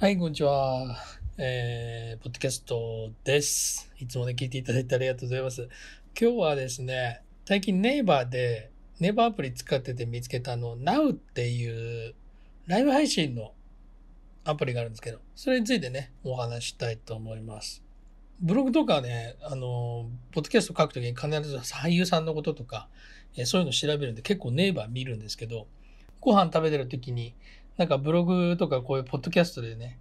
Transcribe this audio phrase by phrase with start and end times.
[0.00, 0.96] はい、こんにちは。
[1.38, 3.92] えー、ポッドキャストです。
[3.98, 5.68] いつもね、聞いていただいてありがとうございます。
[6.16, 12.14] 今日はですね、最近ネイバーで、ネイバーアプリ使ってて見つけたの、Now っていう
[12.68, 13.54] ライブ配信の
[14.44, 17.82] アプリがあるんですけど、それについてね、お話したいと思います。
[18.38, 22.88] ブログとかね、あの、ポッドキャスト書くときに必ず俳優さんのこととか、
[23.36, 25.66] えそういうの調べるんで結構ネイバー見るんですけど、
[26.20, 27.34] ご飯食べてるときに、
[27.78, 29.98] なんかブログとかこういうポッドキャストでね、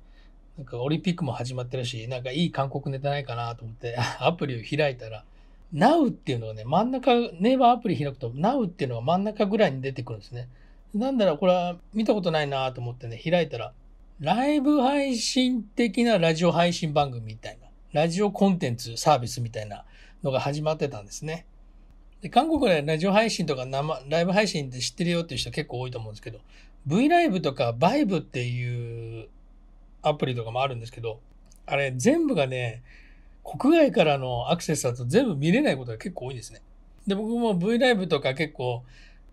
[0.58, 5.24] なんかオリンピックも始まってるし、なんかいい韓国ネタないかなと思って アプリを開いたら、
[5.72, 10.50] Now っていうのがね、真ん中、ネイバーアプリ開くと Now っていうのが真ん中ぐらいに出てくるんですね。
[10.96, 13.74] なんだろう、これは見たことないなと思ってね、開いたら、
[14.20, 19.86] ライブ配信的なラジオ配信番組みたいな、ラジオコンテンツサービスみたいな
[20.24, 21.46] のが始まってたんですね。
[22.22, 26.40] で韓国でラジオ配信とか生、ライブ配信って知ってるよっていう人結構多いと思うんですけど、
[26.88, 29.28] V ライブとかバイブっていう
[30.02, 31.20] アプリとかもあるんですけど、
[31.66, 32.82] あれ全部がね、
[33.44, 36.62] 国外からのアクセスだと全部見れないことが結構多いんですね。
[37.06, 38.84] で、僕も V ライブとか結構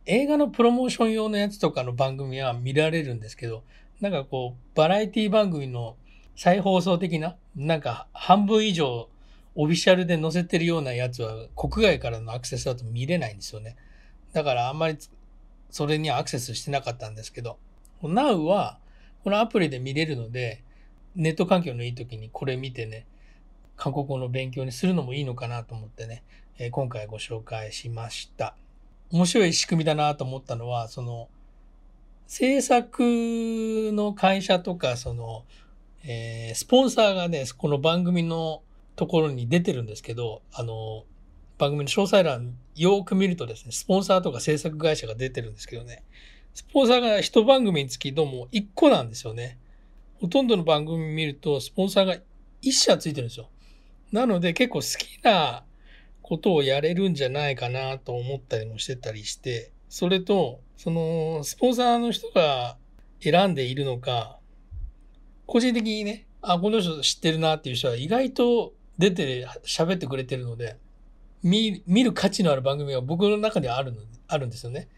[0.06, 3.62] 映画のプロモーション用のやつとかの番組は見られるんですけど、
[4.00, 5.96] なんかこう、バラエティ番組の
[6.34, 9.08] 再放送的な、なんか半分以上
[9.54, 13.76] オフィシャルで載せてるようなやつは国外からのアクセスだと見れないんですよね。
[14.32, 14.98] だからあんまり
[15.70, 17.58] それにアクセスしてなかったんですけど、
[18.02, 18.78] Now は
[19.22, 20.62] このアプリで見れるので、
[21.14, 23.06] ネット環境のいい時にこれ見てね、
[23.76, 26.22] 韓国語の勉強にするのもいいのかなと思ってね、
[26.58, 28.54] えー今回ご紹介しました。
[29.10, 31.28] 面白い仕組みだなと思ったのは、その、
[32.26, 33.02] 制作
[33.92, 35.44] の会社とか、その、
[36.04, 38.62] えースポンサーがね、この番組の
[38.96, 41.04] ところに出てるんですけど、あの、
[41.58, 46.02] 番組の詳細欄よく見るとですね、スポンサーとか制作会社が出てるんですけどね、
[46.54, 49.58] スポンサーが一番組につきどうも1個なんですよね。
[50.20, 52.16] ほとんどの番組見ると、スポンサーが
[52.62, 53.48] 1社ついてるんですよ。
[54.12, 55.64] なので結構好きな
[56.22, 62.76] ことをやれるんじゃないかなと思ったりもしてたりして、それと、その、スポンサーの人が
[63.20, 64.38] 選んでいるのか、
[65.46, 70.76] 個人的にね、あ、この人知ってるなっていう人は意外と出て喋ってくれてるので、
[71.44, 74.88] 見る価値のある番組が僕の中ではあるのあるんですよね。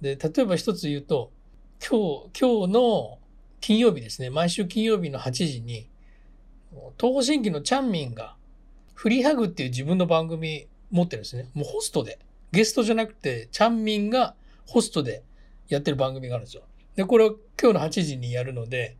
[0.00, 1.32] で、例えば一つ言うと、
[1.80, 3.18] 今日、今日の
[3.60, 5.88] 金曜日ですね、毎週金曜日の8時に、
[6.98, 8.36] 東方神起のチャンミンが、
[8.94, 11.48] フリーハグっていう自分の番組持ってるんですね。
[11.54, 12.20] もうホストで。
[12.52, 14.34] ゲストじゃなくて、チャンミンが
[14.66, 15.24] ホストで
[15.68, 16.62] やってる番組があるんですよ。
[16.94, 18.96] で、これを今日の8時にやるので、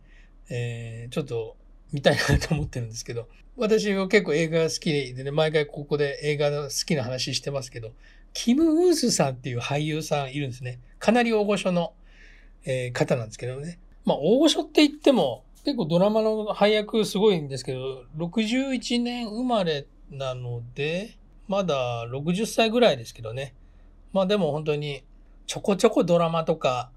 [0.49, 1.55] えーちょっと
[1.91, 3.27] 見たいなと思ってるんですけど、
[3.57, 7.91] 私は結構映画好きでね、毎回ここで映画の好きな話してますけど、
[8.33, 10.79] キム・ウースさんっていう俳優さんいるんですね。
[10.99, 11.93] かなり大御所の、
[12.65, 13.79] えー方なんですけどね。
[14.05, 21.17] まあ大御所って言っても、結構ドラマの配役すごいんですけど、61年生まれなので、
[21.47, 23.53] まだ60歳ぐらいですけどね。
[24.13, 25.03] まあでも本当に
[25.47, 26.91] ちょこちょこドラマとか、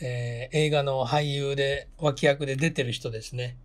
[0.00, 3.56] えー映画の俳優で脇役で出てる人ですね。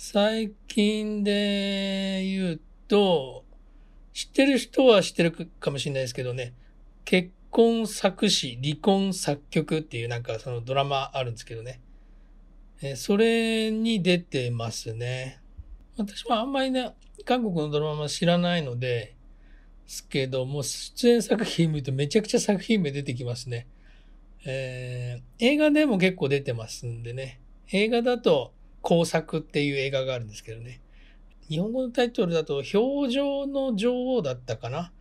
[0.00, 3.44] 最近で言うと、
[4.12, 6.54] 知ってる人は知ってるかもしれないですけどね、
[7.04, 11.80] 結婚作詞、離婚作曲っていうなんかそのドラマあるんですけどね。
[12.80, 15.40] えそれに出てますね。
[15.96, 16.94] 私はあんまりね、
[17.24, 19.16] 韓国のドラマ知らないので、
[19.88, 23.66] すけども、出演作品見るとめちゃくちゃ作品名出てきますね。
[24.46, 27.40] えー映画でも結構出てますんでね。
[27.72, 30.80] 映画だと、工作っていう映画があるんですけどね。
[31.48, 34.92] 日本語のタイトルだと、表情の女王だったかな。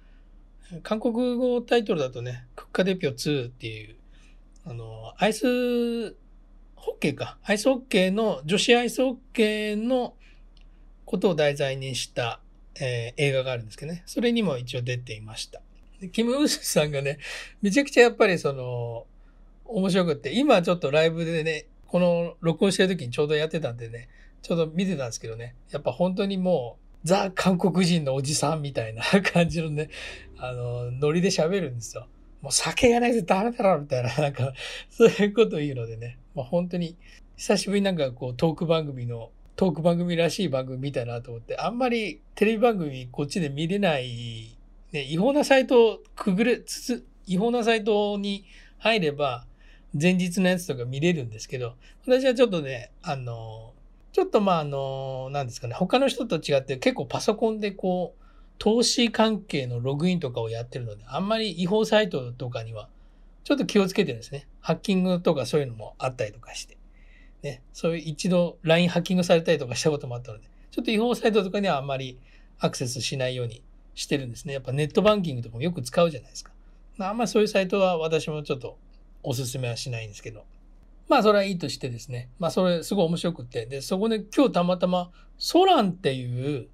[0.83, 3.95] 韓国語タイトルだとね、クッカデピョ2っていう、
[4.65, 6.11] あの、アイス
[6.75, 7.37] ホッケーか。
[7.43, 10.15] アイスホッケーの、女子アイスホッケーの
[11.05, 12.39] ことを題材にした、
[12.79, 14.03] えー映画があるんですけどね。
[14.05, 15.61] それにも一応出ていました。
[16.11, 17.17] キム・ウースさんがね、
[17.61, 19.05] めちゃくちゃやっぱりその、
[19.65, 24.09] 面白くって、今ちょっとライブでね、この録音してる時にちょうどやってたんでね、
[24.41, 29.89] ちょうど見てたんですけどね、やっぱ本当にもう、ザ・韓国人のおじさんみたいな 感じのね、
[30.37, 32.07] あの、ノリで喋るんですよ。
[32.41, 34.53] もう酒がないとダメだろみたいな、なんか、
[34.89, 36.95] そういうことを言うのでね、まあ、本当に、
[37.35, 44.55] 久しぶりになんかこう、トーク番組の、トーク番組らしい番組見たなと思って、あんまりテレビ番組こっちで見れない、
[44.91, 48.45] ね、違法なサイトをくぐれ、つつ、違法なサイトに
[48.77, 49.46] 入れば、
[49.93, 51.75] 前日のやつとか見れるんですけど、
[52.05, 53.73] 私はちょっとね、あの、
[54.11, 58.23] ちょっとまああの、なんですかね、他の人と違って結構パソコンでこう、
[58.57, 62.89] 投資関係のログインとかをやってるので、あんまり違法サイトとかには、
[63.43, 64.47] ちょっと気をつけてるんですね。
[64.59, 66.77] ハッキングとかそういうのもあったりとかして。
[67.43, 72.19] ね、そういう一度 LINE ハッキングされたりとかしたこともあったので、ちょっと違法サイトとかにはあんまり
[72.59, 73.63] アクセスしないように
[73.93, 74.53] してるんですね。
[74.53, 76.51] やっぱネットバンキングとかもよく使うじゃないですか。
[76.99, 78.77] あんまりそういうサイトは私もちょっと
[79.23, 80.45] おすすめはしないんですけど。
[81.07, 82.29] まあそれはいいとしてですね。
[82.39, 83.65] まあそれすごい面白くって。
[83.65, 86.67] で、そこで今日たまたまソランっていう、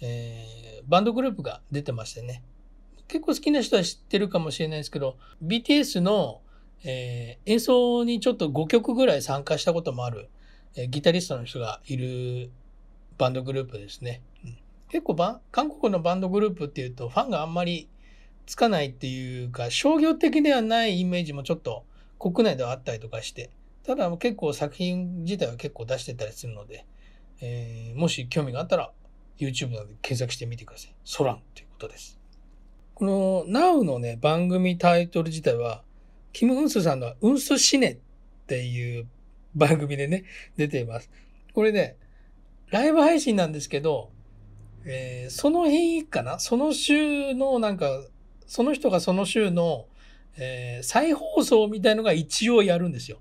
[0.00, 2.42] えー、バンドグループが出てましてね。
[3.08, 6.40] 結構好きな人は知ってるかもしれないですけど、BTS の、
[6.84, 10.28] えー、演奏にちょっと5曲ぐらい参加したこともある、
[10.74, 12.50] えー、ギタリストの人がいる
[13.18, 14.22] バンドグループですね。
[14.44, 14.58] うん、
[14.90, 17.88] 結構バ韓国のバンドグループっていうとファンがあんまり
[18.46, 21.84] つかないっていうか商業的ではないイメージもちょっと
[22.18, 23.50] 国内ではあったりとかして
[23.84, 26.86] ただ結構作品自体は結構出してたりするので、
[27.40, 28.90] えー、もし興味があったら
[29.38, 30.94] YouTube などで検索してみてください。
[31.04, 32.18] ソランということです。
[32.94, 35.82] この Now のね、番組タイトル自体は、
[36.32, 37.98] キム・ウンスさんのウンスシネっ
[38.46, 39.06] ていう
[39.54, 40.24] 番組でね、
[40.56, 41.10] 出ています。
[41.52, 41.96] これね、
[42.70, 44.10] ライブ配信なんですけど、
[44.84, 46.38] えー、その日かな？
[46.38, 48.02] その週のなんか、
[48.46, 49.86] その人がその週の、
[50.36, 53.18] えー、再放送みたいのが一応やるんですよ。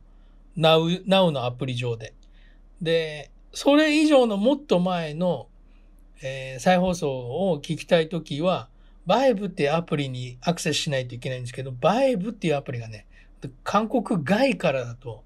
[0.57, 2.13] Now, Now のアプリ上で。
[2.81, 5.47] で、それ以上のもっと前の、
[6.21, 8.69] えー、再放送を聞きたいときは、
[9.05, 13.05] バイブっていうアプリにアクセスしないといけないんですけど、バイブっていうアプリがね、
[13.63, 15.23] 韓国外からだと、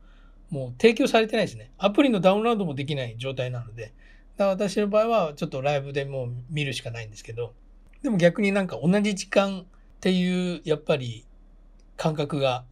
[0.49, 1.71] もう提供されてないですね。
[1.77, 3.93] アプリのダウンロードもできない状態なので、
[4.35, 7.53] だから私の場合はちょっとライブでもう見るしかないんですけど、
[8.01, 9.65] でも逆になんか同じ時間
[9.99, 11.25] っていう、やっぱり
[11.97, 12.63] 感覚が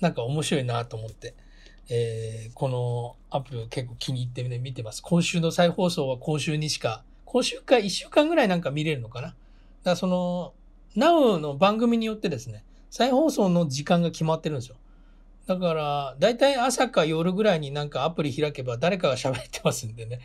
[0.00, 1.34] なんか面白いなと思って、
[1.88, 5.00] えー、このアプリを結構気に入って、ね、見てます。
[5.00, 9.28] 今週の再放送は今週にしか、今週か1週間ぐらいなんか見れるのかな。
[9.28, 9.36] だか
[9.84, 10.52] らその、
[10.94, 14.76] Now の番組によってですね、再放送の時間が決まってるんですよ。
[15.46, 20.20] だから、だいたい朝か夜ぐらいになんかアプリ開けば誰かが喋ってますんでね、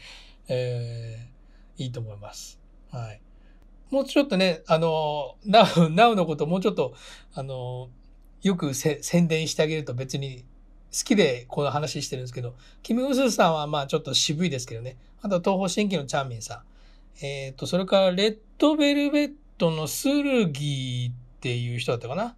[0.49, 2.59] えー、いいと思います。
[2.91, 3.21] はい。
[3.91, 6.93] もうちょっとね、あの、Now, Now のこともうちょっと、
[7.33, 7.89] あの、
[8.41, 10.43] よく宣伝してあげると別に
[10.91, 14.97] 好きでこの話してるんですけど、キム・ウスさんはまあちょっと渋いですけどね。
[15.21, 16.63] あと東方神起のチャーミンさ
[17.21, 17.25] ん。
[17.25, 22.35] えっ、ー、と、それからレッドベルベットのスルギーっていう人だったかな。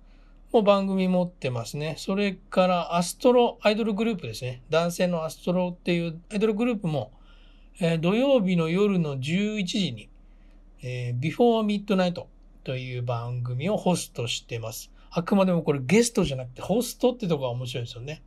[0.54, 1.96] もう番組持ってますね。
[1.98, 4.62] それからアストロアイドルグループですね。
[4.70, 7.12] 男性のアストロっていうアイドルグループも、
[7.80, 10.10] えー、土曜日の夜の11時に、
[10.82, 12.26] えー、Before Midnight
[12.64, 14.92] という番組をホストしてます。
[15.10, 18.22] あくまでもこれゲストじゃなくてホストってとこが面白いですよね。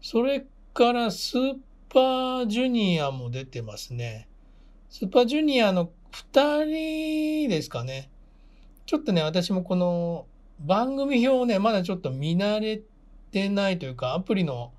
[0.00, 1.54] それからスー
[1.88, 4.28] パージュニアも出てますね。
[4.88, 6.64] スーパージュニアの2
[7.44, 8.10] 人ですかね。
[8.86, 10.26] ちょっとね、私もこの
[10.60, 12.80] 番組表をね、まだちょっと見慣れ
[13.30, 14.72] てないというか、アプリの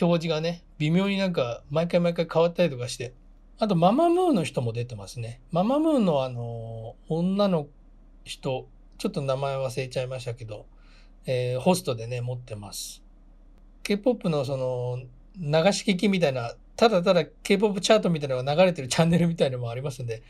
[0.00, 3.12] 表示がね、微妙になんか毎回毎回変わったりとかして。
[3.58, 5.40] あと、ママムーの人も出てますね。
[5.52, 7.68] ママムーのあの、女の
[8.24, 8.66] 人、
[8.98, 10.66] ちょっと名前忘れちゃいましたけど、
[11.26, 13.02] えー、ホストでね、持ってます。
[13.84, 14.98] K-POP のその
[15.36, 20.22] 流し聞きみたいな、ただただ K-POP チャートみたいなのが流れてる チャンネルみたいなのもありますんで、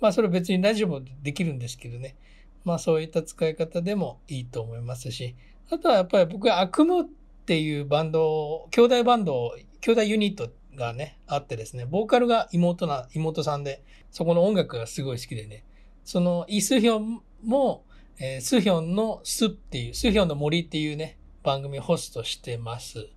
[0.00, 2.16] まあそれ別にラジオもできるんですけどね。
[2.64, 5.36] まあそういった使い方でもいいと思いますし、
[5.70, 7.04] あとはやっぱり僕はアクムっ
[7.46, 15.64] ていうバンド、兄弟バンド、兄弟ユニットがね、あってですね、ボーカルが妹な、妹さんで、そこの音楽がすごい好きでね、
[16.04, 17.84] そのイ・スヒョンも、
[18.18, 23.08] えー、スヒョンのスっていう、スヒョンの森っていうね、番組ホストしてます。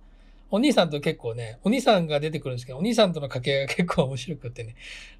[0.50, 4.76] お兄さんと結構ね、お兄さんが出てくるんですけど、お兄さんとの掛け合いが結構面白くてね、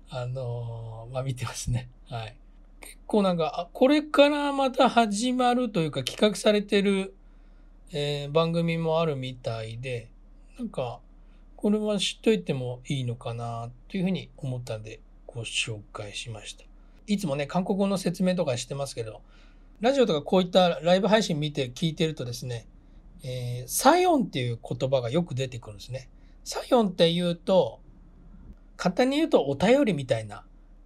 [0.09, 1.89] あのー、まあ、見てますね。
[2.09, 2.37] はい。
[2.81, 7.15] 結構なんか、あ、これからまた始まるというか企画されてる、
[7.93, 10.09] えー、番組もあるみたいで、
[10.59, 11.01] なんか、
[11.57, 16.65] これは知っといてもいいのかなというふうに思ったんでご紹介しました。
[17.07, 19.23] いつもね、韓国語の説明とかしてますけど、
[19.81, 22.67] ラジオとかこういったライブ配信見て聞いてるとですね、
[23.23, 26.09] えー、サヨンっていう言葉がよく出てくるんですね。
[26.45, 27.81] サヨンって言うと、
[28.77, 30.45] 簡単に言うとお便りみたいな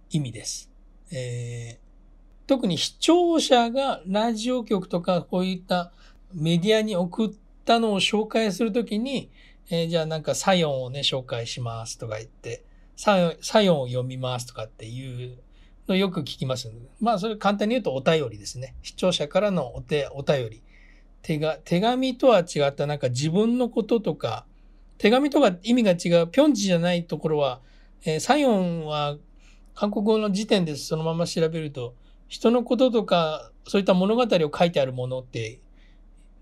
[0.09, 0.71] 意味です。
[1.11, 5.91] えー、特に視聴者がラジオ局とかこういった
[6.33, 7.31] メディアに送っ
[7.65, 9.29] たのを紹介するときに、
[9.69, 12.63] えー、じゃあなんかサヨンをね、紹介しますとか言って、
[12.95, 15.37] サヨンサヨンを読みますとかっていう
[15.87, 18.75] のよく聞きます、まあそれ簡単に言うとお便りですね。
[18.81, 20.63] 視聴者からのお手お便り。
[21.21, 24.45] 手が、手紙とは違ったなんか自分のこととか、
[24.97, 27.61] 手紙とか意味が違う、ピョンチじゃないところは、
[28.03, 29.17] えー、サヨンは
[29.75, 31.95] 韓国語の時点でそのまま調べると、
[32.27, 35.59] 人のこととか、そういった物語を書いてあるものって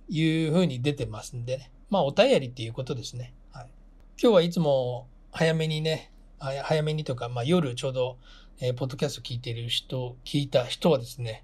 [0.08, 1.72] いうふうに出てますんでね。
[1.90, 3.34] まあ、お便りっていうことですね。
[3.52, 3.70] はい。
[4.22, 8.18] 今日はいつも早めにね、早めにとか、まあ、夜ちょうど、
[8.60, 11.44] えー、ポッドキャスト聞いてる人、聞いた人はですね、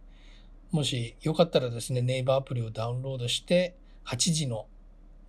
[0.72, 3.76] もしよかったらですね、ネイバーアプリをダウンロードして、
[4.06, 4.68] 8時の、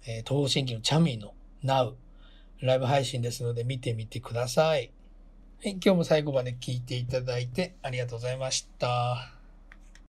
[0.07, 1.95] えー、東方神起のチャミーの Now、
[2.61, 4.91] ライブ配信ですので見てみてください。
[5.63, 9.36] はい、今日も最後まで聞いていただいてありがとうございました。